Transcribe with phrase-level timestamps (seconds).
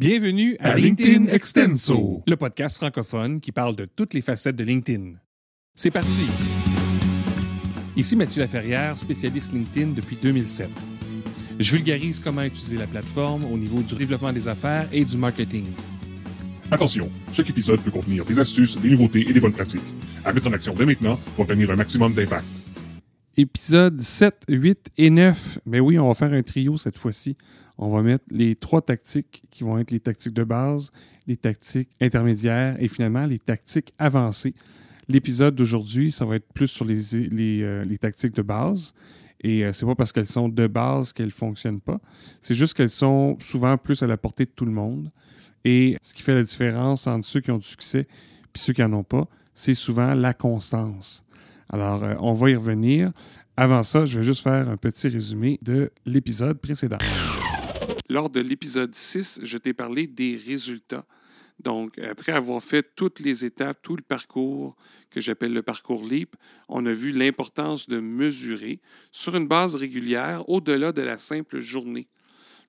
[0.00, 5.14] Bienvenue à, LinkedIn, Extenso, le podcast francophone qui parle de toutes les facettes de LinkedIn.
[5.74, 6.22] C'est parti!
[7.96, 10.68] Ici Mathieu Laferrière, spécialiste LinkedIn depuis 2007.
[11.58, 15.66] Je vulgarise comment utiliser la plateforme au niveau du développement des affaires et du marketing.
[16.70, 19.82] Attention, chaque épisode peut contenir des astuces, des nouveautés et des bonnes pratiques.
[20.24, 22.46] À mettre en action dès maintenant pour obtenir un maximum d'impact.
[23.36, 25.58] Épisode 7, 8 et 9.
[25.66, 27.36] Mais oui, on va faire un trio cette fois-ci
[27.78, 30.90] on va mettre les trois tactiques qui vont être les tactiques de base,
[31.28, 34.54] les tactiques intermédiaires et finalement les tactiques avancées.
[35.08, 38.94] L'épisode d'aujourd'hui, ça va être plus sur les, euh, tactiques de base.
[39.40, 42.00] Et euh, c'est pas parce qu'elles sont de base qu'elles ne fonctionnent pas.
[42.40, 45.10] C'est juste qu'elles sont souvent plus à la portée de tout le monde.
[45.64, 48.00] Et ce qui fait la différence entre ceux qui ont du succès
[48.54, 51.24] et ceux qui n'en ont pas, c'est souvent la constance.
[51.70, 53.12] Alors, euh, on va y revenir.
[53.56, 56.98] Avant ça, je vais juste faire un petit résumé de l'épisode précédent.
[58.08, 61.04] Lors de l'épisode 6, je t'ai parlé des résultats.
[61.60, 64.76] Donc, après avoir fait toutes les étapes, tout le parcours
[65.10, 66.36] que j'appelle le parcours LEAP,
[66.68, 72.06] on a vu l'importance de mesurer sur une base régulière au-delà de la simple journée.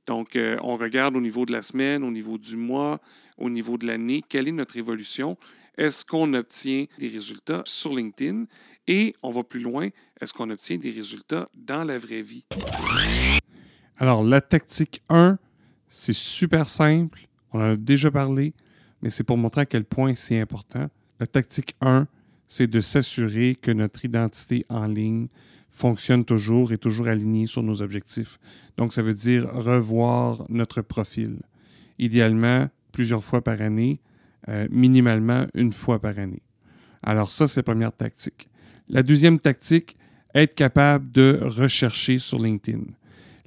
[0.07, 2.99] Donc, euh, on regarde au niveau de la semaine, au niveau du mois,
[3.37, 5.37] au niveau de l'année, quelle est notre évolution.
[5.77, 8.45] Est-ce qu'on obtient des résultats sur LinkedIn?
[8.87, 12.43] Et on va plus loin, est-ce qu'on obtient des résultats dans la vraie vie?
[13.99, 15.37] Alors, la tactique 1,
[15.89, 17.27] c'est super simple.
[17.51, 18.53] On en a déjà parlé,
[19.01, 20.89] mais c'est pour montrer à quel point c'est important.
[21.19, 22.07] La tactique 1,
[22.47, 25.27] c'est de s'assurer que notre identité en ligne
[25.69, 28.39] fonctionne toujours et toujours alignée sur nos objectifs.
[28.77, 31.41] Donc, ça veut dire revoir notre profil.
[31.99, 33.99] Idéalement, plusieurs fois par année,
[34.47, 36.41] euh, minimalement une fois par année.
[37.03, 38.47] Alors ça, c'est la première tactique.
[38.87, 39.97] La deuxième tactique,
[40.33, 42.83] être capable de rechercher sur LinkedIn.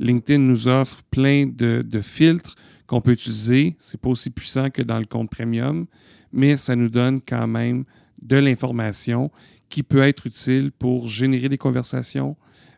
[0.02, 3.76] LinkedIn nous offre plein de, filtres qu'on peut utiliser.
[3.78, 5.86] Ce n'est pas aussi puissant que dans le compte premium,
[6.32, 7.84] mais ça nous donne quand même
[8.20, 9.30] de l'information
[9.68, 12.36] qui peut être utile pour générer des conversations,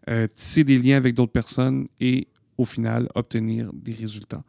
[0.09, 2.29] euh, tisser des liens avec d'autres personnes et
[2.59, 4.45] au final obtenir des résultats.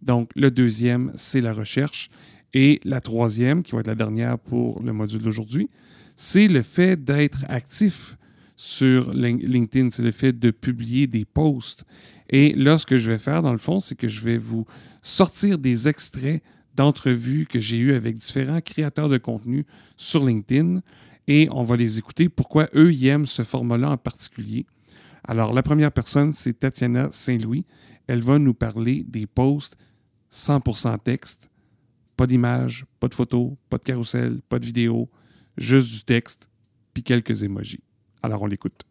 [0.00, 2.10] Donc, le deuxième, c'est la recherche.
[2.54, 5.68] Et la troisième, qui va être la dernière pour le module d'aujourd'hui,
[6.16, 8.16] c'est le fait d'être actif
[8.60, 11.86] sur LinkedIn, c'est le fait de publier des posts.
[12.28, 14.66] Et là, ce que je vais faire, dans le fond, c'est que je vais vous
[15.00, 16.42] sortir des extraits
[16.74, 19.64] d'entrevues que j'ai eues avec différents créateurs de contenu
[19.96, 20.82] sur LinkedIn
[21.26, 24.66] et on va les écouter pourquoi eux y aiment ce format-là en particulier.
[25.24, 27.64] Alors, la première personne, c'est Tatiana Saint-Louis.
[28.08, 29.78] Elle va nous parler des posts
[30.30, 31.50] 100% texte,
[32.14, 35.08] pas d'image, pas de photos, pas de carrousel, pas de vidéo,
[35.56, 36.50] juste du texte,
[36.92, 37.80] puis quelques émojis.
[38.22, 38.84] Alors, on l'écoute.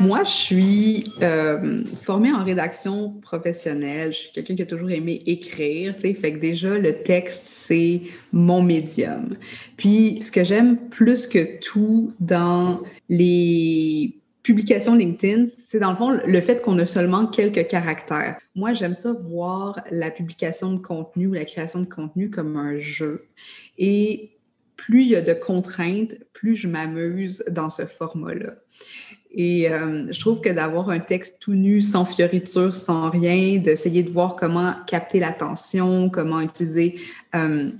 [0.00, 4.12] Moi, je suis euh, formée en rédaction professionnelle.
[4.12, 7.46] Je suis quelqu'un qui a toujours aimé écrire, tu sais, fait que déjà, le texte,
[7.46, 9.36] c'est mon médium.
[9.78, 16.10] Puis, ce que j'aime plus que tout dans les publications LinkedIn, c'est dans le fond
[16.10, 18.38] le fait qu'on a seulement quelques caractères.
[18.54, 22.78] Moi, j'aime ça voir la publication de contenu ou la création de contenu comme un
[22.78, 23.26] jeu.
[23.78, 24.35] Et
[24.76, 28.54] plus il y a de contraintes, plus je m'amuse dans ce format-là.
[29.32, 34.02] Et euh, je trouve que d'avoir un texte tout nu, sans fioriture, sans rien, d'essayer
[34.02, 36.98] de voir comment capter l'attention, comment utiliser
[37.34, 37.70] euh,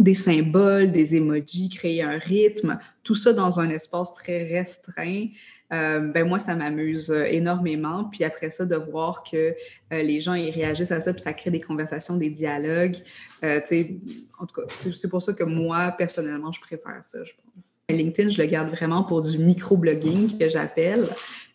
[0.00, 5.26] des symboles, des emojis, créer un rythme, tout ça dans un espace très restreint,
[5.72, 8.04] euh, ben moi, ça m'amuse euh, énormément.
[8.04, 9.54] Puis après ça, de voir que euh,
[9.90, 12.96] les gens ils réagissent à ça, puis ça crée des conversations, des dialogues.
[13.42, 17.80] en tout cas, c'est pour ça que moi, personnellement, je préfère ça, je pense.
[17.88, 21.04] LinkedIn, je le garde vraiment pour du micro-blogging que j'appelle,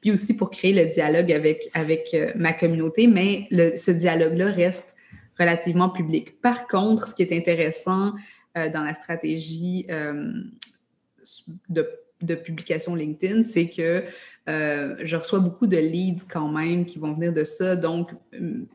[0.02, 4.96] puis aussi pour créer le dialogue avec, avec ma communauté, mais ce dialogue-là reste
[5.38, 6.40] relativement public.
[6.42, 8.14] Par contre, ce qui est intéressant
[8.56, 9.86] dans la stratégie
[11.70, 11.88] de
[12.26, 14.04] de publication LinkedIn, c'est que
[14.50, 17.76] euh, je reçois beaucoup de leads quand même qui vont venir de ça.
[17.76, 18.66] Donc, euh,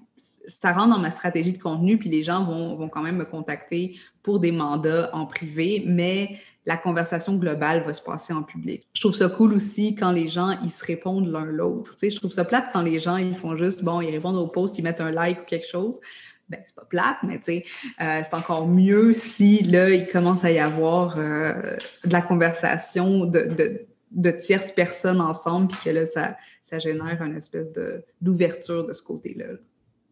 [0.47, 3.25] ça rentre dans ma stratégie de contenu, puis les gens vont, vont quand même me
[3.25, 8.87] contacter pour des mandats en privé, mais la conversation globale va se passer en public.
[8.94, 11.93] Je trouve ça cool aussi quand les gens, ils se répondent l'un l'autre.
[11.93, 14.37] Tu sais, je trouve ça plate quand les gens, ils font juste, bon, ils répondent
[14.37, 16.00] au post, ils mettent un like ou quelque chose
[16.48, 20.58] ben, c'est pas plate, mais euh, c'est encore mieux si là, il commence à y
[20.58, 26.37] avoir euh, de la conversation de, de, de, tierces personnes ensemble, puis que là, ça,
[26.62, 27.72] ça génère une espèce
[28.20, 29.56] d'ouverture de, ce côté-là.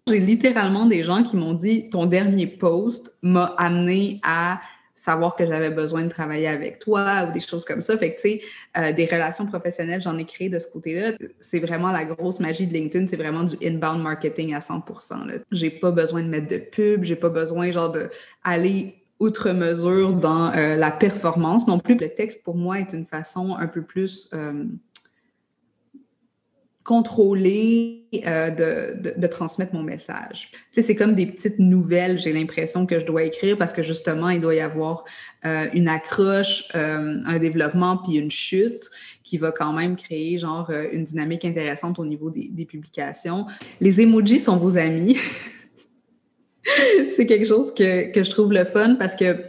[0.08, 4.60] J'ai littéralement des gens qui m'ont dit ton dernier post m'a amené à
[5.04, 7.96] savoir que j'avais besoin de travailler avec toi ou des choses comme ça.
[7.98, 8.40] Fait que, tu sais,
[8.78, 11.12] euh, des relations professionnelles, j'en ai créé de ce côté-là.
[11.40, 15.68] C'est vraiment la grosse magie de LinkedIn, c'est vraiment du inbound marketing à 100% J'ai
[15.68, 20.74] pas besoin de mettre de pub, j'ai pas besoin, genre, d'aller outre mesure dans euh,
[20.76, 21.96] la performance non plus.
[21.96, 24.64] Le texte, pour moi, est une façon un peu plus euh,
[26.84, 30.50] contrôlée euh, de, de, transmettre mon message.
[30.52, 33.82] Tu sais, c'est comme des petites nouvelles, j'ai l'impression que je dois écrire parce que
[33.82, 35.04] justement, il doit y avoir
[35.44, 38.90] une accroche, un développement puis une chute
[39.22, 43.46] qui va quand même créer genre une dynamique intéressante au niveau des, des publications.
[43.80, 45.18] Les emojis sont vos amis.
[47.08, 49.44] c'est quelque chose que, je trouve le fun parce que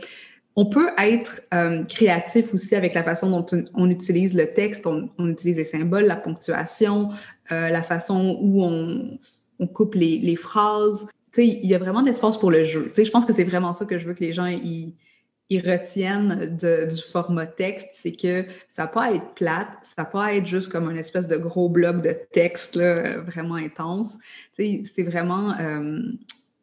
[0.56, 5.10] on peut être euh, créatif aussi avec la façon dont on, utilise le texte, on,
[5.28, 7.10] utilise les symboles, la ponctuation,
[7.52, 9.20] euh, la façon où on,
[9.74, 11.08] coupe les, phrases.
[11.38, 12.92] il y a vraiment d'espace pour le jeu.
[12.96, 14.94] je pense que c'est vraiment ça que je veux que les gens y,
[15.52, 20.90] retiennent du format texte, c'est que ça pas être plate, ça pas être juste comme
[20.90, 24.18] une espèce de gros bloc de texte vraiment intense.
[24.54, 25.52] c'est vraiment...
[25.60, 26.02] Euh,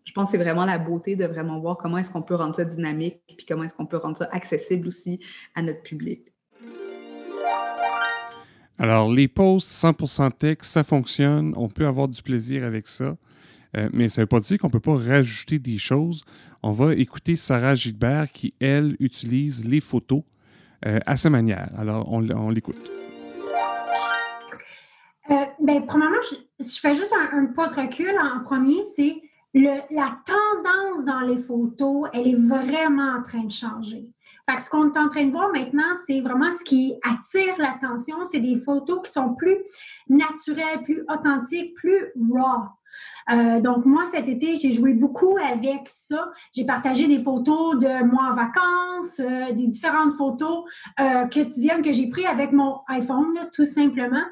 [0.04, 2.54] je pense que c'est vraiment la beauté de vraiment voir comment est-ce qu'on peut rendre
[2.54, 5.20] ça dynamique, puis comment est-ce qu'on peut rendre ça accessible aussi
[5.54, 6.32] à notre public.
[8.78, 11.52] Alors, les posts 100% texte, ça fonctionne.
[11.56, 13.16] On peut avoir du plaisir avec ça.
[13.76, 16.24] Euh, mais ça ne veut pas dire qu'on ne peut pas rajouter des choses.
[16.62, 20.22] On va écouter Sarah Gilbert qui, elle, utilise les photos
[20.86, 21.70] euh, à sa manière.
[21.78, 22.90] Alors, on, l'écoute.
[25.30, 29.22] Euh, ben, premièrement, je, je, fais juste un, un pas de recul en premier, c'est
[29.54, 34.08] la tendance dans les photos, elle est vraiment en train de changer.
[34.50, 38.24] Fait ce qu'on est en train de voir maintenant, c'est vraiment ce qui attire l'attention,
[38.24, 39.56] c'est des photos qui sont plus
[40.08, 42.68] naturelles, plus authentiques, plus raw.
[43.30, 46.30] Euh, donc, moi, cet été, j'ai joué beaucoup avec ça.
[46.54, 50.64] J'ai partagé des photos de moi en vacances, euh, des différentes photos
[51.00, 54.24] euh, quotidiennes que j'ai prises avec mon iPhone, tout simplement.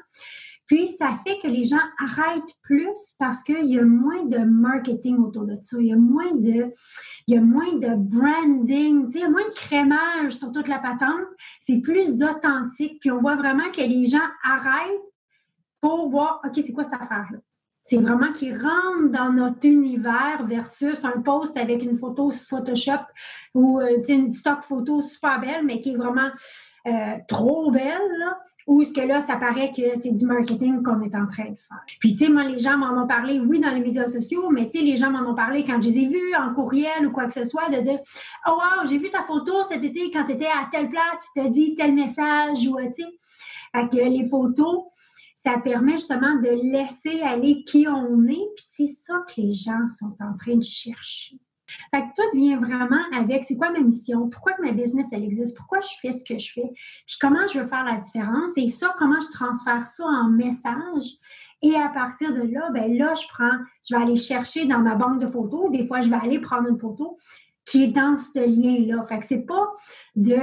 [0.71, 5.17] Puis, ça fait que les gens arrêtent plus parce qu'il y a moins de marketing
[5.17, 5.75] autour de ça.
[5.81, 6.71] Il y a moins de,
[7.27, 10.79] il y a moins de branding, il y a moins de crémage sur toute la
[10.79, 11.27] patente.
[11.59, 13.01] C'est plus authentique.
[13.01, 15.01] Puis, on voit vraiment que les gens arrêtent
[15.81, 17.39] pour voir, OK, c'est quoi cette affaire-là?
[17.83, 23.03] C'est vraiment qu'ils rentrent dans notre univers versus un post avec une photo Photoshop
[23.53, 26.29] ou euh, une stock photo super belle, mais qui est vraiment
[26.87, 28.25] euh, trop belle,
[28.65, 31.59] ou est-ce que là, ça paraît que c'est du marketing qu'on est en train de
[31.59, 31.83] faire.
[31.99, 34.67] Puis, tu sais, moi, les gens m'en ont parlé, oui, dans les médias sociaux, mais
[34.67, 37.11] tu sais, les gens m'en ont parlé quand je les ai vus en courriel ou
[37.11, 37.99] quoi que ce soit, de dire
[38.47, 41.41] Oh, wow, j'ai vu ta photo cet été quand tu étais à telle place, tu
[41.41, 43.09] t'as dit tel message, ou tu sais.
[43.75, 44.85] Fait que les photos,
[45.35, 49.87] ça permet justement de laisser aller qui on est, puis c'est ça que les gens
[49.87, 51.37] sont en train de chercher.
[51.93, 55.23] Fait que tout vient vraiment avec c'est quoi ma mission, pourquoi que ma business elle
[55.23, 56.71] existe, pourquoi je fais ce que je fais,
[57.19, 58.57] comment je veux faire la différence?
[58.57, 61.17] Et ça, comment je transfère ça en message?
[61.61, 63.57] Et à partir de là, ben là, je prends,
[63.87, 65.69] je vais aller chercher dans ma banque de photos.
[65.69, 67.17] Des fois, je vais aller prendre une photo
[67.65, 69.03] qui est dans ce lien-là.
[69.03, 69.71] Fait que c'est pas
[70.15, 70.39] de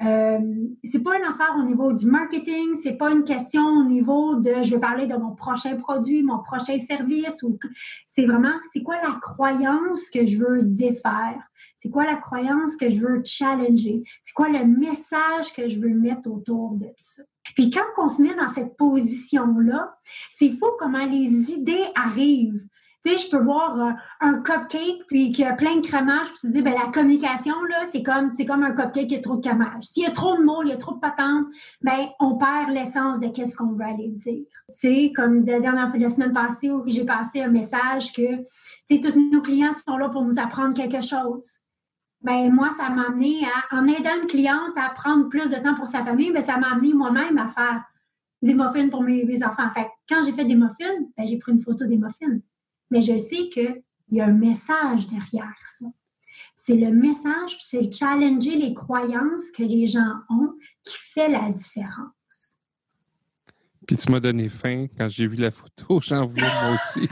[0.00, 0.38] euh,
[0.84, 4.62] c'est pas une affaire au niveau du marketing, c'est pas une question au niveau de
[4.62, 7.58] je vais parler de mon prochain produit, mon prochain service ou
[8.06, 11.42] c'est vraiment c'est quoi la croyance que je veux défaire,
[11.76, 15.94] c'est quoi la croyance que je veux challenger, c'est quoi le message que je veux
[15.94, 17.24] mettre autour de ça?
[17.56, 19.98] Puis quand on se met dans cette position-là,
[20.28, 22.62] c'est fou comment les idées arrivent.
[23.04, 26.28] Tu sais, je peux voir euh, un cupcake puis qu'il y a plein de crémage,
[26.28, 29.20] puis te dis, ben la communication, là, c'est comme, c'est comme un cupcake qui a
[29.20, 29.84] trop de crémage.
[29.84, 31.46] S'il y a trop de mots, il y a trop de patentes,
[31.80, 34.42] ben on perd l'essence de qu'est-ce qu'on veut aller dire.
[34.44, 38.44] Tu sais, comme la dernière semaine passée où j'ai passé un message que, tu
[38.88, 41.58] sais, tous nos clients sont là pour nous apprendre quelque chose.
[42.22, 45.76] Ben moi, ça m'a amené à, en aidant une cliente à prendre plus de temps
[45.76, 47.84] pour sa famille, ben ça m'a amené moi-même à faire
[48.42, 49.70] des muffins pour mes, enfants.
[49.72, 52.38] Fait quand j'ai fait des muffins, ben, j'ai pris une photo des muffins
[52.90, 55.86] mais je sais qu'il y a un message derrière ça.
[56.56, 62.12] C'est le message, c'est challenger les croyances que les gens ont qui fait la différence.
[63.86, 67.08] Puis tu m'as donné faim quand j'ai vu la photo, j'en voulais moi aussi.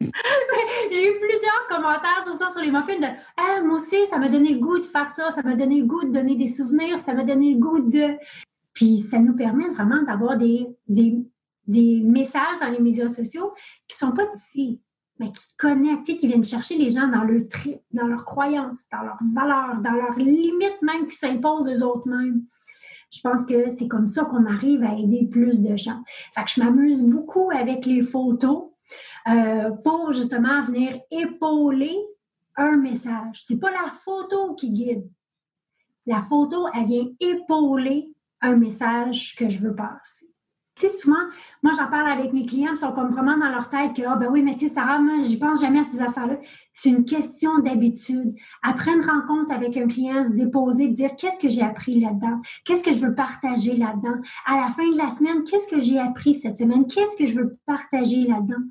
[0.00, 4.28] j'ai eu plusieurs commentaires sur ça, sur les muffins de ah, moi aussi, ça m'a
[4.28, 7.00] donné le goût de faire ça, ça m'a donné le goût de donner des souvenirs,
[7.00, 8.16] ça m'a donné le goût de.
[8.74, 11.24] Puis ça nous permet vraiment d'avoir des, des,
[11.66, 13.52] des messages dans les médias sociaux
[13.88, 14.80] qui ne sont pas d'ici,
[15.18, 19.02] mais qui connectent, qui viennent chercher les gens dans leur trip, dans leurs croyances, dans
[19.02, 22.42] leurs valeurs, dans leurs limites même qui s'imposent eux autres mêmes.
[23.10, 26.02] Je pense que c'est comme ça qu'on arrive à aider plus de gens.
[26.34, 28.64] Fait que je m'amuse beaucoup avec les photos
[29.28, 31.96] euh, pour justement venir épauler
[32.56, 33.42] un message.
[33.42, 35.08] C'est pas la photo qui guide,
[36.06, 40.35] La photo, elle vient épauler un message que je veux passer
[40.76, 41.16] tu sais, souvent,
[41.62, 44.16] moi, j'en parle avec mes clients, ils sont comme vraiment dans leur tête que, ah,
[44.16, 46.36] ben oui, mais tu sais, Sarah, moi, je pense jamais à ces affaires-là.
[46.74, 48.34] C'est une question d'habitude.
[48.62, 52.42] Après une rencontre avec un client, se déposer, dire qu'est-ce que j'ai appris là-dedans?
[52.64, 54.20] Qu'est-ce que je veux partager là-dedans?
[54.44, 56.86] À la fin de la semaine, qu'est-ce que j'ai appris cette semaine?
[56.86, 58.62] Qu'est-ce que je veux partager là-dedans?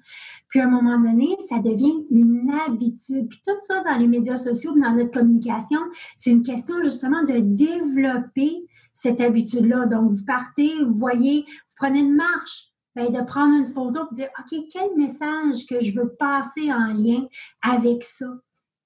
[0.49, 3.27] Puis à un moment donné, ça devient une habitude.
[3.29, 5.79] Puis tout ça dans les médias sociaux, dans notre communication,
[6.15, 8.63] c'est une question justement de développer
[8.95, 9.85] cette habitude-là.
[9.85, 14.15] Donc, vous partez, vous voyez, vous prenez une marche, bien, de prendre une photo et
[14.15, 17.27] dire, OK, quel message que je veux passer en lien
[17.61, 18.25] avec ça,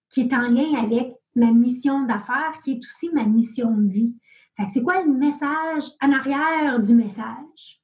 [0.09, 4.13] qui est en lien avec ma mission d'affaires, qui est aussi ma mission de vie.
[4.57, 7.81] Fait que c'est quoi le message en arrière du message?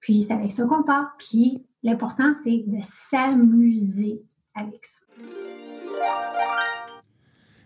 [0.00, 1.14] Puis c'est avec ça qu'on part.
[1.18, 4.22] Puis l'important, c'est de s'amuser
[4.54, 5.04] avec ça.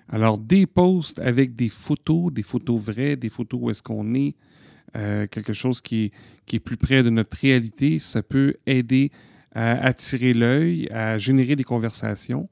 [0.08, 4.34] Alors, des posts avec des photos, des photos vraies, des photos où est-ce qu'on est,
[4.96, 6.12] euh, quelque chose qui
[6.52, 9.10] est, plus près de notre réalité, ça peut aider
[9.54, 12.48] à attirer l'œil, à générer des conversations.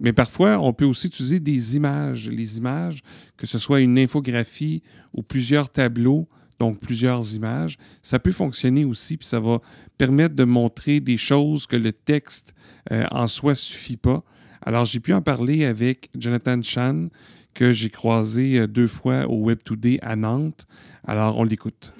[0.00, 2.28] Mais parfois, on peut aussi utiliser des images.
[2.28, 3.02] Les images,
[3.36, 4.82] que ce soit une infographie
[5.14, 9.60] ou plusieurs tableaux, donc plusieurs images, ça peut fonctionner aussi, puis ça va
[9.96, 12.54] permettre de montrer des choses que le texte
[12.92, 14.24] euh, en soi suffit pas.
[14.62, 17.08] Alors, j'ai pu en parler avec Jonathan Chan,
[17.54, 20.66] que j'ai croisé euh, deux fois au Web Today à Nantes.
[21.06, 21.92] Alors, on l'écoute.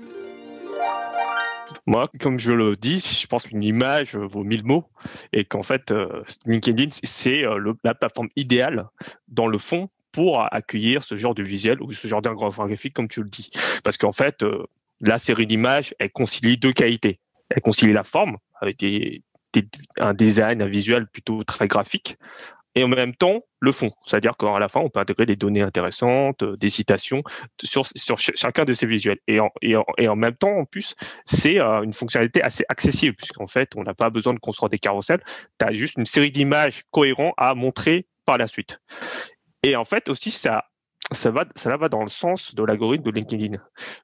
[1.87, 4.85] Moi, comme je le dis, je pense qu'une image vaut mille mots
[5.33, 8.87] et qu'en fait, euh, LinkedIn, c'est euh, la plateforme idéale
[9.29, 13.23] dans le fond pour accueillir ce genre de visuel ou ce genre d'infographique, comme tu
[13.23, 13.51] le dis.
[13.85, 14.45] Parce qu'en fait,
[15.01, 17.21] la série d'images, elle concilie deux qualités.
[17.51, 18.83] Elle concilie la forme avec
[19.99, 22.17] un design, un visuel plutôt très graphique,
[22.75, 23.91] et en même temps le fond.
[24.07, 27.23] C'est-à-dire qu'à la fin, on peut intégrer des données intéressantes, euh, des citations
[27.63, 27.85] sur,
[28.17, 29.19] chacun de ces visuels.
[29.27, 33.83] Et en, même temps, en plus, c'est euh, une fonctionnalité assez accessible, puisqu'en fait, on
[33.83, 35.23] n'a pas besoin de construire des carousels.
[35.59, 38.81] Tu as juste une série d'images cohérentes à montrer par la suite.
[39.65, 40.67] Et en fait, aussi, ça,
[41.11, 43.59] ça va, ça va dans le sens de l'algorithme de LinkedIn.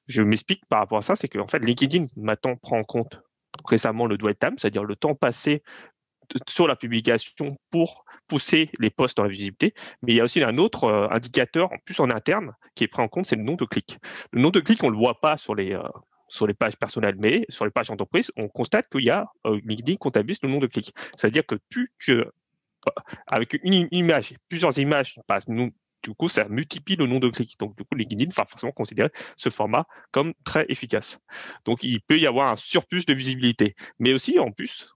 [0.07, 3.21] Je m'explique par rapport à ça, c'est qu'en fait, LinkedIn maintenant prend en compte
[3.63, 5.63] récemment le dwell time, c'est-à-dire le temps passé
[6.47, 9.73] sur la publication pour pousser les postes dans la visibilité.
[10.01, 12.87] Mais il y a aussi un autre euh, indicateur, en plus en interne, qui est
[12.87, 13.97] pris en compte, c'est le nombre de clics.
[14.31, 15.83] Le nombre de clics, on ne le voit pas sur les, euh,
[16.27, 19.59] sur les pages personnelles, mais sur les pages d'entreprise, on constate qu'il y a euh,
[19.63, 20.93] LinkedIn comptabilise le nombre de clics.
[21.15, 22.23] C'est-à-dire que plus tu,
[23.27, 25.47] avec une image, plusieurs images passent,
[26.05, 27.59] du coup, ça multiplie le nombre de clics.
[27.59, 31.19] Donc, du coup, LinkedIn va forcément considérer ce format comme très efficace.
[31.65, 33.75] Donc, il peut y avoir un surplus de visibilité.
[33.99, 34.93] Mais aussi, en plus,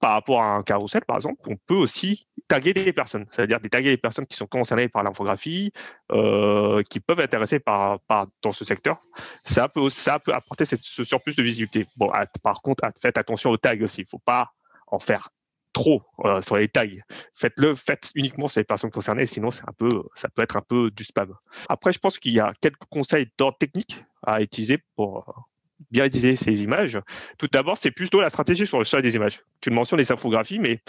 [0.00, 3.90] par rapport à un carrousel, par exemple, on peut aussi taguer des personnes, c'est-à-dire taguer
[3.90, 5.72] des personnes qui sont concernées par l'infographie,
[6.12, 7.98] euh, qui peuvent être par,
[8.42, 9.02] dans ce secteur.
[9.42, 9.88] Ça peut,
[10.32, 11.86] apporter ce surplus de visibilité.
[11.96, 12.10] Bon,
[12.42, 14.02] par contre, faites attention aux tags aussi.
[14.02, 14.52] Il ne faut pas
[14.86, 15.30] en faire
[15.76, 16.86] trop euh, sur les tags.
[17.34, 20.62] Faites-le, faites uniquement sur les personnes concernées, sinon c'est un peu, ça peut être un
[20.62, 21.34] peu du spam.
[21.68, 25.46] Après, je pense qu'il y a quelques conseils d'ordre technique à utiliser pour
[25.90, 26.98] bien utiliser ces images.
[27.36, 29.42] Tout d'abord, c'est plutôt la stratégie sur le choix des images.
[29.60, 30.80] Tu mentionnes les infographies, mais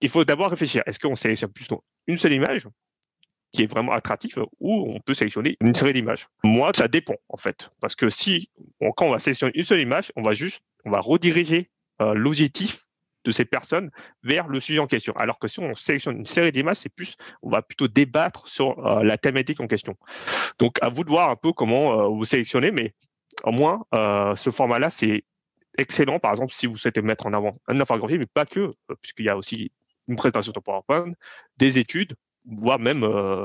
[0.00, 0.82] il faut d'abord réfléchir.
[0.86, 2.66] Est-ce qu'on sélectionne plutôt une seule image
[3.52, 6.26] qui est vraiment attractive ou on peut sélectionner une série d'images?
[6.42, 7.70] Moi, ça dépend en fait.
[7.80, 8.50] Parce que si,
[8.96, 11.70] quand on va sélectionner une seule image, on va juste, on va rediriger
[12.02, 12.83] euh, l'objectif
[13.24, 13.90] de ces personnes
[14.22, 15.14] vers le sujet en question.
[15.16, 18.86] Alors que si on sélectionne une série d'images, c'est plus, on va plutôt débattre sur
[18.86, 19.96] euh, la thématique en question.
[20.58, 22.94] Donc, à vous de voir un peu comment euh, vous sélectionnez, mais
[23.44, 25.24] au moins, euh, ce format-là, c'est
[25.78, 26.18] excellent.
[26.18, 29.28] Par exemple, si vous souhaitez mettre en avant un infographie, mais pas que, puisqu'il y
[29.28, 29.72] a aussi
[30.06, 31.12] une présentation sur PowerPoint,
[31.56, 32.14] des études,
[32.46, 33.00] voire même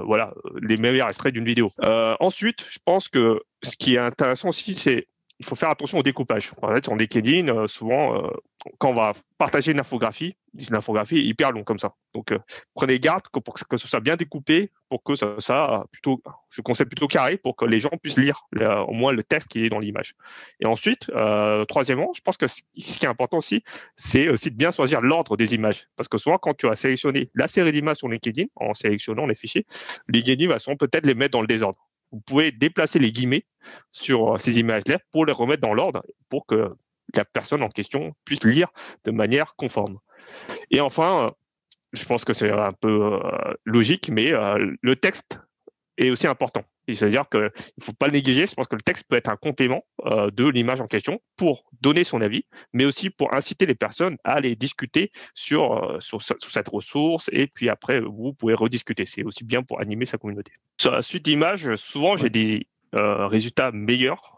[0.06, 1.70] voilà les meilleurs extraits d'une vidéo.
[2.20, 5.08] ensuite, je pense que ce qui est intéressant aussi, c'est
[5.40, 6.52] il faut faire attention au découpage.
[6.62, 8.30] En fait, en LinkedIn, souvent,
[8.78, 11.96] quand on va partager une infographie, une infographie hyper long comme ça.
[12.14, 12.40] Donc, euh,
[12.74, 16.88] prenez garde pour que ce soit bien découpé, pour que ça, ça plutôt, je conseille
[16.88, 18.48] plutôt carré, pour que les gens puissent lire
[18.88, 20.16] au moins le texte qui est dans l'image.
[20.60, 23.64] Et ensuite, euh, troisièmement, je pense que ce qui est important aussi,
[23.96, 25.88] c'est aussi de bien choisir l'ordre des images.
[25.96, 29.36] Parce que souvent, quand tu as sélectionné la série d'images sur LinkedIn, en sélectionnant les
[29.36, 29.66] fichiers,
[30.10, 31.89] LinkedIn va peut-être les mettre dans le désordre.
[32.12, 33.46] Vous pouvez déplacer les guillemets
[33.92, 36.70] sur euh, ces images-là pour les remettre dans l'ordre, pour que
[37.16, 38.70] la personne en question puisse lire
[39.06, 40.00] de manière conforme.
[40.72, 41.30] Et enfin, euh,
[41.94, 44.32] je pense que c'est un peu euh, logique, mais
[44.82, 45.40] le texte
[45.98, 46.64] est aussi important.
[46.96, 48.48] C'est-à-dire qu'il ne faut pas le négliger.
[48.48, 51.70] Je pense que le texte peut être un complément euh, de l'image en question pour
[51.82, 56.22] donner son avis, mais aussi pour inciter les personnes à aller discuter sur, euh, sur,
[56.22, 57.30] cette ressource.
[57.34, 59.06] Et puis après, vous pouvez rediscuter.
[59.06, 60.52] C'est aussi bien pour animer sa communauté.
[60.80, 64.36] Sur la suite d'images, souvent, j'ai des euh, résultats meilleurs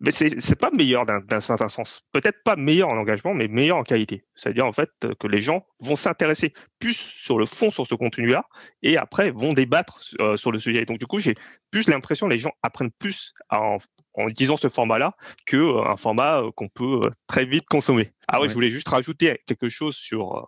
[0.00, 2.02] mais c'est pas meilleur d'un certain sens.
[2.12, 4.24] Peut-être pas meilleur en engagement, mais meilleur en qualité.
[4.34, 8.46] C'est-à-dire en fait que les gens vont s'intéresser plus sur le fond sur ce contenu-là
[8.82, 10.84] et après vont débattre euh, sur le sujet.
[10.84, 11.34] donc du coup, j'ai
[11.70, 13.78] plus l'impression que les gens apprennent plus en,
[14.14, 18.12] en utilisant ce format-là que euh, un format euh, qu'on peut très vite consommer.
[18.28, 20.46] Ah ouais, je voulais juste rajouter quelque chose sur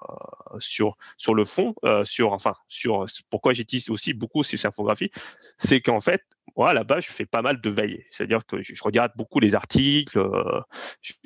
[0.59, 5.11] sur sur le fond, sur enfin sur pourquoi j'utilise aussi beaucoup ces infographies,
[5.57, 6.23] c'est qu'en fait
[6.61, 8.05] moi, là-bas, je fais pas mal de veille.
[8.11, 10.61] C'est-à-dire que je, regarde beaucoup les articles, euh,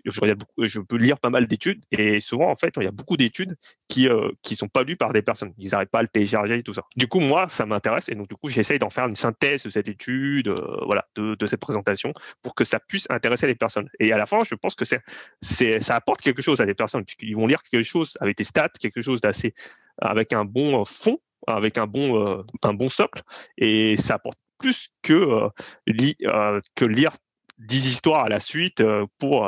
[0.04, 2.86] je, regarde beaucoup, je peux lire pas mal d'études, et souvent, en fait, il y
[2.86, 3.56] a beaucoup d'études
[3.88, 5.52] qui euh, qui sont pas lues par des personnes.
[5.58, 6.82] Ils n'arrêtent pas à le télécharger et tout ça.
[6.94, 9.70] Du coup, moi, ça m'intéresse, et donc du coup, j'essaye d'en faire une synthèse de
[9.70, 10.54] cette étude, euh,
[10.86, 13.88] voilà, de, de, cette présentation, pour que ça puisse intéresser les personnes.
[13.98, 15.00] Et à la fin, je pense que c'est,
[15.40, 18.44] c'est, ça apporte quelque chose à des personnes, puisqu'ils vont lire quelque chose avec des
[18.44, 19.52] stats, quelque chose d'assez,
[19.98, 23.20] avec un bon fond avec un bon, un bon socle
[23.58, 25.48] et ça apporte plus que, euh,
[25.90, 27.12] euh, lire
[27.58, 29.46] 10 histoires à la suite euh, pour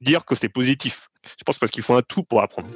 [0.00, 1.08] dire que c'est positif.
[1.26, 2.68] Je pense parce qu'il faut un tout pour apprendre.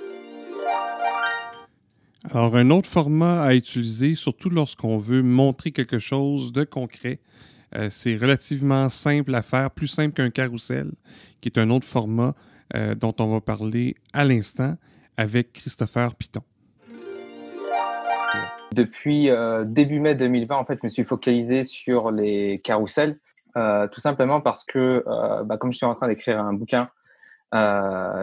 [2.33, 7.21] Alors, un autre format à utiliser, surtout lorsqu'on veut montrer quelque chose de concret,
[7.91, 10.91] c'est relativement simple à faire, plus simple qu'un carrousel,
[11.41, 12.35] qui est un autre format
[12.97, 14.77] dont on va parler à l'instant
[15.17, 16.43] avec Christopher Piton.
[18.79, 23.19] Depuis euh, début mai 2020, en fait, je me suis focalisé sur les carousels,
[23.57, 26.89] euh, tout simplement parce que, euh, bah, comme je suis en train d'écrire un bouquin,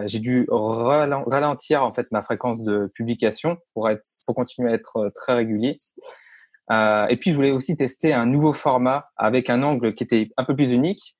[0.06, 5.10] j'ai dû ralentir en fait ma fréquence de publication pour être, pour continuer à être
[5.14, 5.76] très régulier.
[6.70, 10.44] et puis, je voulais aussi tester un nouveau format avec un angle qui était un
[10.44, 11.16] peu plus unique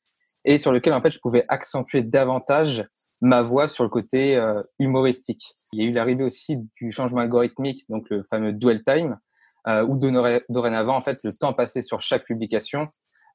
[0.46, 2.86] et sur lequel en fait je pouvais accentuer davantage
[3.22, 5.44] ma voix sur le côté euh, humoristique.
[5.72, 9.16] Il y a eu l'arrivée aussi du changement algorithmique, donc le fameux dual time,
[9.68, 9.98] euh, où
[10.48, 12.86] dorénavant, en fait, le temps passé sur chaque publication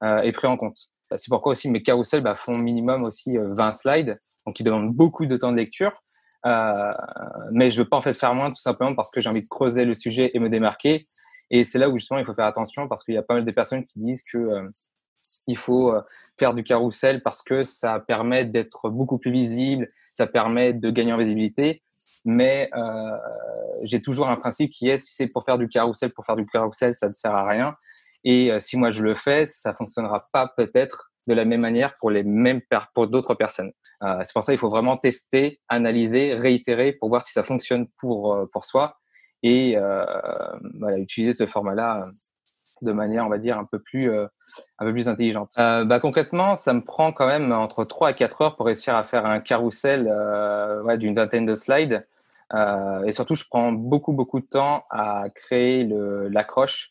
[0.03, 0.77] euh, est pris en compte.
[1.17, 5.25] C'est pourquoi aussi mes carousels bah, font minimum aussi 20 slides, donc ils demandent beaucoup
[5.25, 5.91] de temps de lecture.
[6.45, 9.47] mais je veux pas en fait faire moins, tout simplement parce que j'ai envie de
[9.49, 11.03] creuser le sujet et me démarquer.
[11.49, 13.43] Et c'est là où justement il faut faire attention parce qu'il y a pas mal
[13.43, 14.65] de personnes qui disent que
[15.47, 16.01] il faut euh,
[16.39, 21.13] faire du carrousel parce que ça permet d'être beaucoup plus visible, ça permet de gagner
[21.13, 21.83] en visibilité.
[22.23, 23.17] Mais euh,
[23.83, 26.45] j'ai toujours un principe qui est si c'est pour faire du carrousel, pour faire du
[26.45, 27.73] carrousel, ça ne sert à rien.
[28.23, 31.93] Et euh, si moi je le fais, ça fonctionnera pas peut-être de la même manière
[31.99, 32.61] pour les mêmes
[32.95, 33.71] pour d'autres personnes.
[34.01, 38.49] C'est pour ça qu'il faut vraiment tester, analyser, réitérer pour voir si ça fonctionne pour
[38.51, 38.97] pour soi
[39.43, 39.77] et
[40.97, 42.01] utiliser ce format-là
[42.81, 44.27] de manière, on va dire, un peu plus, euh,
[44.79, 45.53] un peu plus intelligente.
[45.59, 48.95] Euh, bah, concrètement, ça me prend quand même entre 3 à 4 heures pour réussir
[48.95, 52.05] à faire un carrousel euh, d'une vingtaine de slides.
[53.05, 55.87] et surtout, je prends beaucoup, beaucoup de temps à créer
[56.29, 56.87] l'accroche.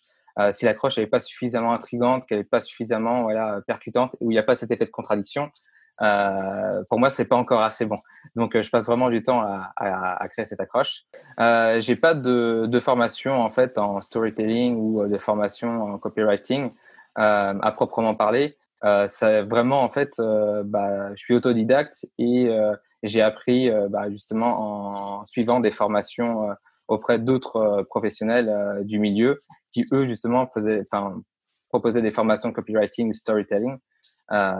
[0.52, 4.38] Si l'accroche n'est pas suffisamment intrigante, qu'elle n'est pas suffisamment voilà, percutante, où il n'y
[4.38, 5.46] a pas cet effet de contradiction,
[6.02, 7.96] euh, pour moi, c'est pas encore assez bon.
[8.36, 9.40] Donc, euh, je passe vraiment du temps
[9.76, 11.02] à, créer cette accroche.
[11.38, 16.70] Euh, j'ai pas de, formation en fait en storytelling ou euh, de formation en copywriting
[17.18, 18.56] euh, à proprement parler.
[18.84, 19.06] Euh,
[19.48, 20.12] vraiment en fait,
[20.64, 22.50] bah, je suis autodidacte et
[23.02, 26.48] j'ai appris bah, justement en suivant des formations
[26.88, 29.36] auprès d'autres professionnels du milieu
[29.70, 31.20] qui eux justement faisaient, enfin,
[31.70, 33.76] proposaient des formations copywriting ou storytelling.
[34.32, 34.52] Euh,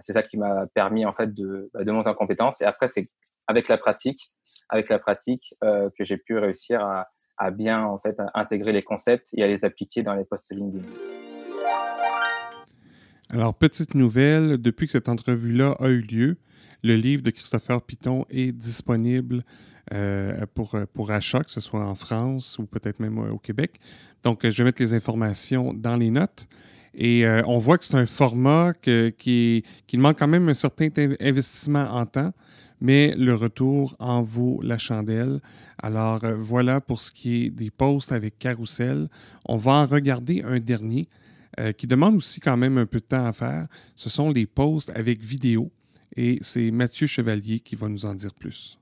[0.00, 2.60] c'est ça qui m'a permis en fait de, bah, de monter en compétence.
[2.60, 3.06] Et après, c'est
[3.46, 4.20] avec la pratique,
[4.68, 7.06] avec la pratique euh, que j'ai pu réussir à,
[7.38, 10.84] à, bien en fait intégrer les concepts et à les appliquer dans les posts LinkedIn.
[13.34, 16.36] Alors, petite nouvelle, depuis que cette entrevue-là a eu lieu,
[16.84, 19.42] le livre de Christopher Piton est disponible
[19.92, 23.80] euh, pour, pour achat, que ce soit en France ou peut-être même au Québec.
[24.22, 26.46] Donc, je vais mettre les informations dans les notes.
[26.94, 31.90] Et euh, on voit que c'est un format qui, demande quand même un certain investissement
[31.90, 32.32] en temps,
[32.80, 35.40] mais le retour en vaut la chandelle.
[35.82, 39.08] Alors euh, voilà pour ce qui est des posts avec Carousel.
[39.44, 41.08] On va en regarder un dernier
[41.60, 43.66] euh, qui demande aussi quand même un peu de temps à faire.
[43.94, 45.70] Ce sont les posts avec vidéo.
[46.16, 48.78] Et c'est Mathieu Chevalier qui va nous en dire plus.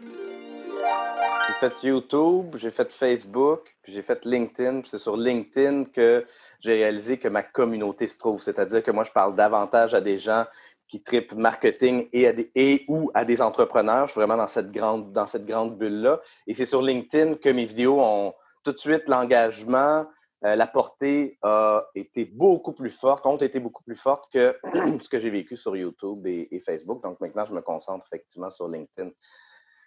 [0.00, 4.82] J'ai fait YouTube, j'ai fait Facebook, puis j'ai fait LinkedIn.
[4.84, 6.26] C'est sur LinkedIn que
[6.60, 8.42] j'ai réalisé que ma communauté se trouve.
[8.42, 10.44] C'est-à-dire que moi, je parle davantage à des gens
[10.88, 14.06] qui tripent marketing et, à des, et ou à des entrepreneurs.
[14.06, 16.20] Je suis vraiment dans cette grande, dans cette grande bulle-là.
[16.46, 20.06] Et c'est sur LinkedIn que mes vidéos ont tout de suite l'engagement,
[20.44, 24.56] euh, la portée a été beaucoup plus forte, ont été beaucoup plus forte que
[25.02, 27.02] ce que j'ai vécu sur YouTube et, Facebook.
[27.02, 29.10] Donc maintenant, je me concentre effectivement sur LinkedIn.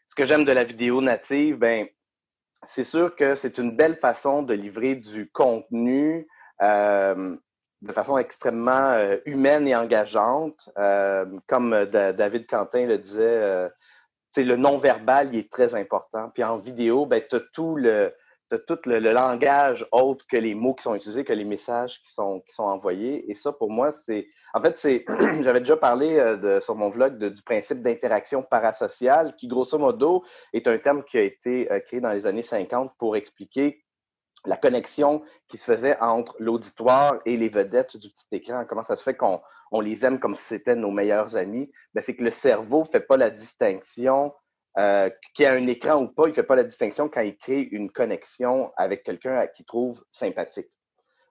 [0.07, 1.87] Ce que j'aime de la vidéo native, ben,
[2.63, 6.27] c'est sûr que c'est une belle façon de livrer du contenu
[6.61, 7.35] euh,
[7.81, 10.69] de façon extrêmement euh, humaine et engageante.
[11.47, 13.69] comme David Quentin le disait,
[14.37, 16.29] le non-verbal, est très important.
[16.29, 18.13] Puis en vidéo, ben, tu as tout le
[18.57, 22.41] tout le, langage autre que les mots qui sont utilisés, que les messages qui sont,
[22.41, 23.29] qui sont envoyés.
[23.29, 24.27] Et ça, pour moi, c'est.
[24.53, 25.05] En fait, c'est.
[25.41, 30.67] J'avais déjà parlé euh, sur mon vlog du principe d'interaction parasociale, qui, grosso modo, est
[30.67, 33.83] un terme qui a été euh, créé dans les années 50 pour expliquer
[34.45, 38.65] la connexion qui se faisait entre l'auditoire et les vedettes du petit écran.
[38.67, 41.71] Comment ça se fait qu'on on les aime comme si c'était nos meilleurs amis?
[41.93, 44.33] Ben, c'est que le cerveau ne fait pas la distinction
[44.77, 47.21] euh, qu'il y a un écran ou pas, il ne fait pas la distinction quand
[47.21, 50.69] il crée une connexion avec quelqu'un qu'il trouve sympathique.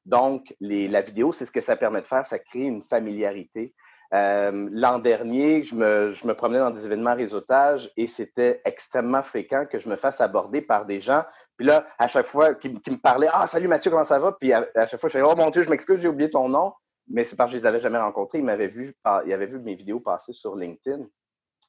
[0.05, 3.75] Donc, la vidéo, c'est ce que ça permet de faire, ça crée une familiarité.
[4.13, 9.79] Euh, l'an dernier, je me, promenais dans des événements réseautage et c'était extrêmement fréquent que
[9.79, 11.23] je me fasse aborder par des gens.
[11.57, 14.33] Puis là, à chaque fois, qui, me parlaient Ah, salut Mathieu, comment ça va?
[14.33, 16.73] Puis à, chaque fois, je fais Oh mon Dieu, je m'excuse, j'ai oublié ton nom.
[17.09, 18.39] Mais c'est parce que je ne les avais jamais rencontrés.
[18.39, 18.95] Ils m'avaient vu,
[19.27, 21.07] ils avaient vu mes vidéos passer sur LinkedIn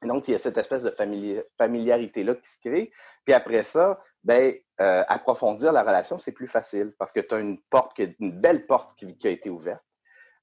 [0.08, 0.96] donc, il y a cette espèce de
[1.58, 2.92] familiarité-là qui se crée.
[3.24, 7.40] Puis après ça, ben, euh, approfondir la relation, c'est plus facile parce que tu as
[7.40, 9.84] une porte, une belle porte qui, a été ouverte.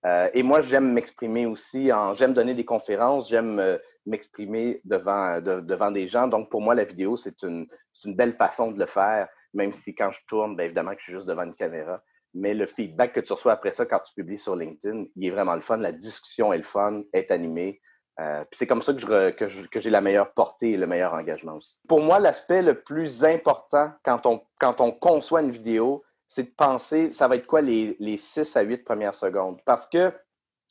[0.06, 5.90] Euh, et moi, j'aime m'exprimer aussi, j'aime donner des conférences, j'aime euh, m'exprimer devant, devant
[5.90, 6.28] des gens.
[6.28, 7.66] Donc, pour moi, la vidéo, c'est une,
[8.04, 11.04] une, belle façon de le faire, même si quand je tourne, bien évidemment que je
[11.04, 12.00] suis juste devant une caméra.
[12.34, 15.30] Mais le feedback que tu reçois après ça, quand tu publies sur LinkedIn, il est
[15.30, 15.78] vraiment le fun.
[15.78, 17.80] La discussion est le fun, est animée.
[18.20, 21.78] Euh, c'est comme ça que, j'ai la meilleure portée et le meilleur engagement aussi.
[21.88, 26.54] Pour moi, l'aspect le plus important quand on, quand on conçoit une vidéo, c'est de
[26.56, 29.60] penser, ça va être quoi les, les 6 à 8 premières secondes.
[29.64, 30.12] Parce que,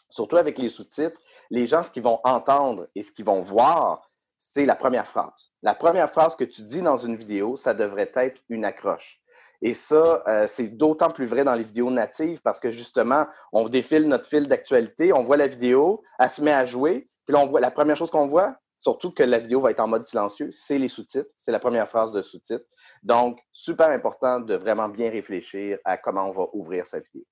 [0.09, 4.09] surtout avec les sous-titres, les gens, ce qu'ils vont entendre et ce qu'ils vont voir,
[4.37, 5.51] c'est la première phrase.
[5.63, 9.19] La première phrase que tu dis dans une vidéo, ça devrait être une accroche.
[9.61, 13.67] Et ça, euh, c'est d'autant plus vrai dans les vidéos natives parce que justement, on
[13.67, 17.45] défile notre fil d'actualité, on voit la vidéo, elle se met à jouer, puis on
[17.45, 20.49] voit, la première chose qu'on voit, surtout que la vidéo va être en mode silencieux,
[20.53, 21.29] c'est les sous-titres.
[21.37, 22.65] C'est la première phrase de sous-titres.
[23.03, 27.25] Donc, super important de vraiment bien réfléchir à comment on va ouvrir cette vidéo.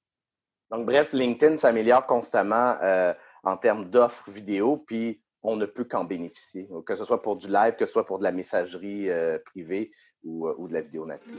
[0.69, 6.03] Donc, bref, LinkedIn s'améliore constamment euh, en termes d'offres vidéo, puis on ne peut qu'en
[6.03, 9.37] bénéficier, que ce soit pour du live, que ce soit pour de la messagerie euh,
[9.45, 9.91] privée
[10.23, 11.37] ou, euh, ou de la vidéo native.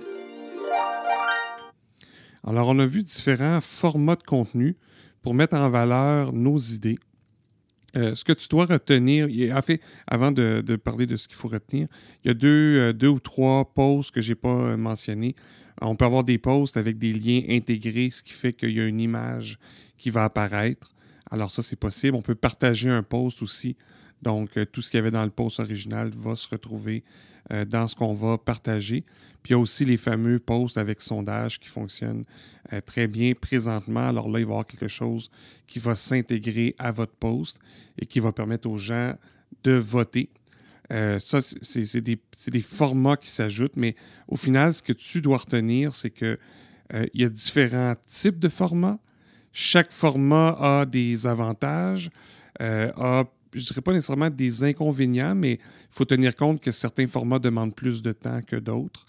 [2.47, 4.79] Alors, on a vu différents formats de contenu
[5.21, 6.99] pour mettre en valeur nos idées.
[7.97, 11.49] Euh, ce que tu dois retenir, en fait, avant de, parler de ce qu'il faut
[11.49, 11.89] retenir,
[12.25, 15.35] il y a deux, euh, deux ou trois posts que je n'ai pas euh, mentionnés.
[15.81, 18.87] On peut avoir des posts avec des liens intégrés, ce qui fait qu'il y a
[18.87, 19.59] une image
[19.99, 20.95] qui va apparaître.
[21.31, 22.17] Alors ça, c'est possible.
[22.17, 23.77] On peut partager un post aussi.
[24.23, 27.05] Donc, tout ce qu'il y avait dans le post original va se retrouver
[27.53, 29.05] euh, dans ce qu'on va partager.
[29.43, 32.25] Puis il y a aussi les fameux posts avec sondage qui fonctionnent
[32.73, 34.09] euh, très bien présentement.
[34.09, 35.31] Alors là, il va y avoir quelque chose
[35.69, 37.61] qui va s'intégrer à votre post
[38.01, 39.15] et qui va permettre aux gens
[39.63, 40.29] de voter.
[40.93, 43.95] Euh, ça, c'est des, des, formats qui s'ajoutent, mais
[44.27, 46.39] au final, ce que tu dois retenir, c'est qu'il
[47.15, 48.99] il y a différents types de formats.
[49.53, 52.11] Chaque format a des avantages,
[52.61, 53.25] a
[53.57, 55.59] je ne dirais pas nécessairement des inconvénients, mais il
[55.90, 59.07] faut tenir compte que certains formats demandent plus de temps que d'autres.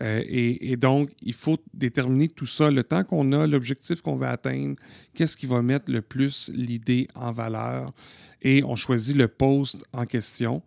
[0.00, 4.30] Euh, et, donc, il faut déterminer tout ça, le temps qu'on a, l'objectif qu'on va
[4.30, 4.76] atteindre,
[5.14, 7.92] qu'est-ce qui va mettre le plus l'idée en valeur?
[8.40, 10.62] Et on choisit le post en question,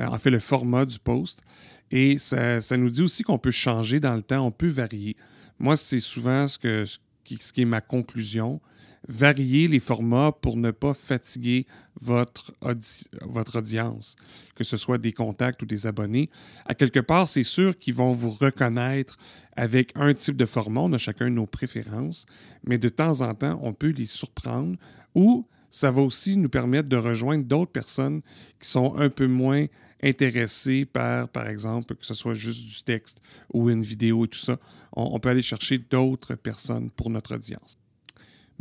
[0.00, 1.42] euh, en fait le format du post.
[1.90, 5.14] Et ça, nous dit aussi qu'on peut changer dans le temps, on peut varier.
[5.58, 8.60] Moi, c'est souvent ce, que, ce qui est ma conclusion
[9.08, 11.66] varier les formats pour ne pas fatiguer
[12.00, 14.16] votre, audience,
[14.54, 16.30] que ce soit des contacts ou des abonnés.
[16.66, 19.16] À quelque part, c'est sûr qu'ils vont vous reconnaître
[19.56, 20.80] avec un type de format.
[20.80, 22.26] On a chacun nos préférences,
[22.64, 24.76] mais de temps en temps, on peut les surprendre
[25.14, 28.20] ou ça va aussi nous permettre de rejoindre d'autres personnes
[28.60, 29.66] qui sont un peu moins
[30.02, 34.38] intéressées par, par exemple, que ce soit juste du texte ou une vidéo et tout
[34.38, 34.58] ça.
[34.94, 37.78] on peut aller chercher d'autres personnes pour notre audience.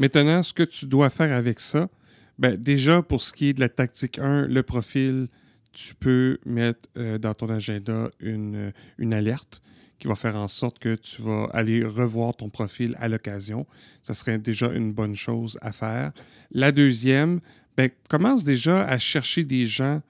[0.02, 1.88] Maintenant, ce que tu dois faire avec ça,
[2.40, 5.28] ben, déjà pour ce qui est de la tactique 1, le profil,
[5.74, 9.62] tu peux mettre euh, dans ton agenda une, euh, une, alerte
[10.00, 13.68] qui va faire en sorte que tu vas aller revoir ton profil à l'occasion.
[14.02, 16.14] Ça serait déjà une bonne chose à faire.
[16.50, 17.40] La deuxième,
[17.78, 20.02] ben, commence déjà à chercher des gens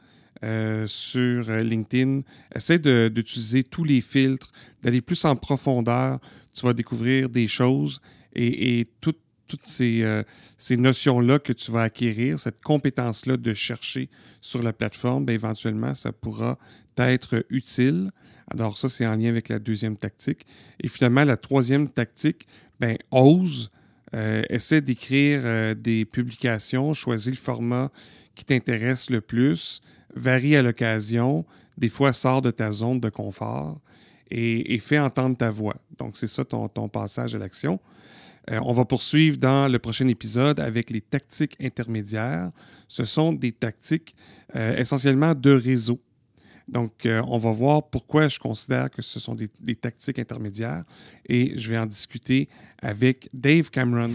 [0.46, 2.22] euh, sur LinkedIn.
[2.56, 6.22] Essaie d'utiliser tous les filtres, d'aller plus en profondeur
[6.54, 8.02] tu vas découvrir des choses
[8.36, 9.20] et, toutes
[9.64, 10.24] ces, euh,
[10.58, 14.10] ces notions-là que tu vas acquérir, cette compétence-là de chercher
[14.42, 16.58] sur la plateforme, bien, éventuellement, ça pourra
[16.96, 18.12] t'être utile.
[18.50, 20.46] Alors ça, c'est en lien avec la deuxième tactique.
[20.82, 22.48] Et finalement, la troisième tactique,
[22.80, 23.72] ben, ose,
[24.14, 27.90] euh, essaie d'écrire euh, des publications, choisis le format
[28.36, 29.82] qui t'intéresse le plus,
[30.16, 31.46] varie à l'occasion,
[31.78, 33.80] des fois sors de ta zone de confort
[34.32, 35.76] et, fais entendre ta voix.
[35.98, 37.80] Donc c'est ça ton, passage à l'action.
[38.50, 42.52] Euh, on va poursuivre dans le prochain épisode avec les tactiques intermédiaires.
[42.88, 44.16] Ce sont des tactiques
[44.54, 46.02] essentiellement de réseau.
[46.72, 50.84] Donc, euh, on va voir pourquoi je considère que ce sont des, tactiques intermédiaires
[51.28, 52.48] et je vais en discuter
[52.82, 54.12] avec Dave Cameron.